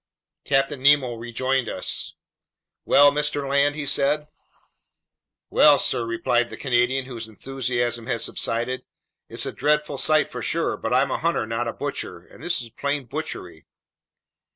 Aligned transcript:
Captain 0.45 0.81
Nemo 0.81 1.13
rejoined 1.13 1.69
us. 1.69 2.15
"Well, 2.85 3.11
Mr. 3.11 3.47
Land?" 3.47 3.75
he 3.75 3.85
said. 3.85 4.27
"Well, 5.51 5.77
sir," 5.77 6.03
replied 6.03 6.49
the 6.49 6.57
Canadian, 6.57 7.05
whose 7.05 7.27
enthusiasm 7.27 8.07
had 8.07 8.21
subsided, 8.21 8.83
"it's 9.29 9.45
a 9.45 9.51
dreadful 9.51 9.99
sight 9.99 10.31
for 10.31 10.41
sure. 10.41 10.75
But 10.75 10.91
I'm 10.91 11.11
a 11.11 11.19
hunter 11.19 11.45
not 11.45 11.67
a 11.67 11.73
butcher, 11.73 12.17
and 12.17 12.41
this 12.43 12.63
is 12.63 12.71
plain 12.71 13.05
butchery." 13.05 13.67